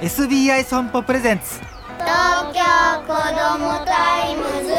[0.00, 1.60] SBI 損保プレゼンツ。
[1.98, 4.72] TOKYOこども TIMES。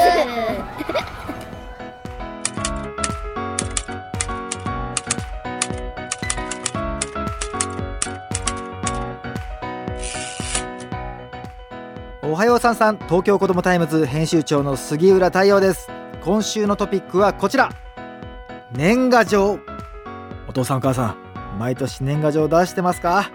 [12.23, 12.97] おはようさんさん。
[12.97, 15.87] TOKYOこども TIMES編集長の杉浦太陽です。
[16.23, 17.69] 今週のトピックはこちら。
[18.71, 19.59] 年賀状。
[20.47, 21.15] お父さんお母さん
[21.59, 23.29] 毎年年賀状出してますか？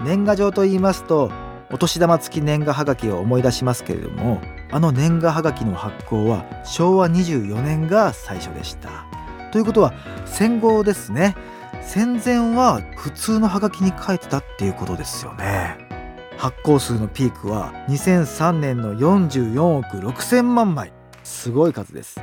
[0.00, 1.30] 年賀状と言いますと
[1.70, 4.40] お年玉付き年賀はがきを思い出しますけれども
[4.70, 9.06] あの年賀はがきの発行は昭和24年が最初でした。
[9.52, 9.94] ということは
[10.26, 11.34] 戦後ですね。
[11.82, 15.88] 戦前は普通のハガキに書いてたっていうことですよね。
[16.36, 20.92] 発行数のピークは2003年の44億6000万枚。
[21.24, 22.20] すごい数です。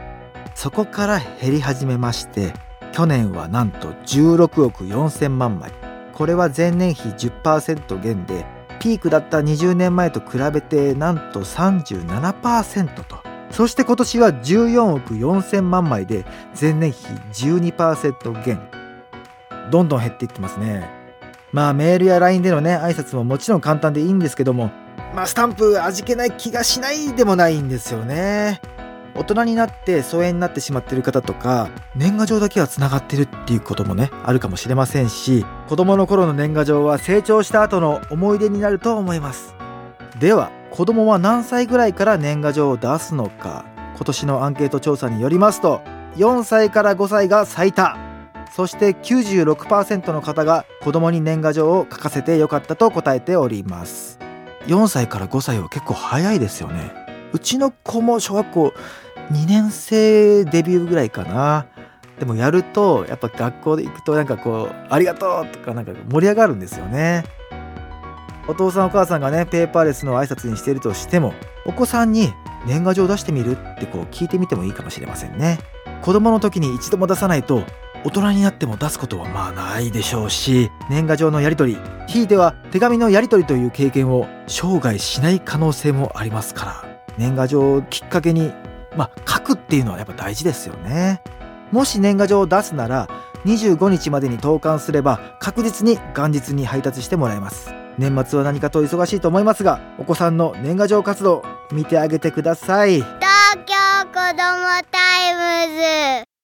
[0.53, 2.53] そこから減り始めまして
[2.93, 5.84] 去年はなんと16億4000万枚。
[6.15, 8.45] これは前年比10%減で
[8.79, 13.17] ピークだった20年前と比べてなんと37%と。
[13.51, 16.25] そして今年は14億4000万枚で
[16.59, 18.59] 前年比12%減。
[19.71, 20.89] どんどん減っていってますね。
[21.51, 24.71] まあメールや LINE でのね挨拶ももちろん簡単でいいんですけども
[25.13, 28.61] まあスタンプ味気ない気がしないでもないんですよね。
[29.15, 39.55] 大人になって疎遠になってしまってる方とか年賀状だけはつながってるっていうこともねあるかもしれませんし子供の頃の年賀状は成長した後の思い出になると思います。
[40.19, 43.65] では子供は何歳ぐらいから年賀状を出すのか。
[43.95, 45.79] 今年のアンケート調査によりますと
[46.17, 47.97] 4歳から5歳が最多。
[48.53, 54.19] そして96%の方が子供に年賀状を書かせてよかったと答えております。
[54.67, 56.91] 4歳から5歳は結構早いですよね。
[57.33, 58.73] うちの子も小学校
[59.31, 61.65] 2年生デビューぐらいかな
[62.19, 67.23] でもやるとやっぱ学校で行くとなんかこう「ありがとう!」とかなんか盛り上がるんですよね
[68.47, 71.33] お父さんお母さんがねペーパーレスの挨拶にしているとしても
[71.65, 72.31] お子さんに
[72.67, 75.59] 年賀状出してみるってこう聞いてみてもいいかもしれませんね
[76.01, 77.63] 子供の時に一度も出さないと
[78.03, 86.85] 大人になっても出すことはまあないでしょうし年賀状のやり取りひいては手紙のやり取りという経験を生涯しない可能性もありますから
[87.17, 88.51] 年賀状をきっかけに
[88.95, 91.21] まあ書くっていうのはやっぱ大事ですよね。
[91.71, 93.07] もし年賀状を出すなら
[93.45, 97.73] 25日までに投函すれば確実に元日に配達してもらえます。
[97.97, 102.95] 年末は何かと忙しいと思いますがお子さんの年賀状活動見てあげてください。
[102.95, 103.05] 東
[103.65, 103.73] 京
[104.07, 106.34] 子どもタイムズ。